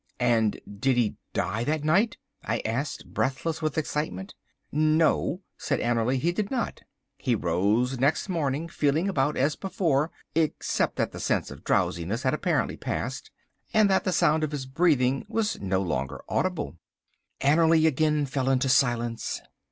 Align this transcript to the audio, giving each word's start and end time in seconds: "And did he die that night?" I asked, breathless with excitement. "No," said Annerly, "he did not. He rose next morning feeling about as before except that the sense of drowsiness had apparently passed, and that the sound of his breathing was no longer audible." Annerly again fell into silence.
"And 0.19 0.59
did 0.79 0.97
he 0.97 1.13
die 1.31 1.63
that 1.65 1.83
night?" 1.83 2.17
I 2.43 2.63
asked, 2.65 3.13
breathless 3.13 3.61
with 3.61 3.77
excitement. 3.77 4.33
"No," 4.71 5.41
said 5.59 5.79
Annerly, 5.79 6.17
"he 6.17 6.31
did 6.31 6.49
not. 6.49 6.81
He 7.19 7.35
rose 7.35 7.99
next 7.99 8.27
morning 8.27 8.67
feeling 8.67 9.07
about 9.07 9.37
as 9.37 9.55
before 9.55 10.09
except 10.33 10.95
that 10.95 11.11
the 11.11 11.19
sense 11.19 11.51
of 11.51 11.63
drowsiness 11.63 12.23
had 12.23 12.33
apparently 12.33 12.77
passed, 12.77 13.29
and 13.75 13.91
that 13.91 14.03
the 14.03 14.11
sound 14.11 14.43
of 14.43 14.51
his 14.53 14.65
breathing 14.65 15.23
was 15.29 15.61
no 15.61 15.83
longer 15.83 16.23
audible." 16.27 16.79
Annerly 17.39 17.85
again 17.85 18.25
fell 18.25 18.49
into 18.49 18.69
silence. 18.69 19.39